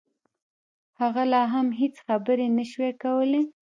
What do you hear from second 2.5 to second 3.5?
نشوای کولای